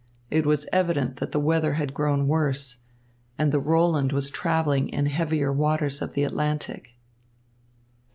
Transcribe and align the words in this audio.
It 0.31 0.47
was 0.47 0.67
evident 0.71 1.17
that 1.17 1.31
the 1.31 1.39
weather 1.39 1.73
had 1.73 1.93
grown 1.93 2.27
worse 2.27 2.77
and 3.37 3.51
the 3.51 3.59
Roland 3.59 4.11
was 4.11 4.31
travelling 4.31 4.89
in 4.89 5.05
heavier 5.05 5.53
waters 5.53 6.01
of 6.01 6.13
the 6.13 6.23
Atlantic. 6.23 6.95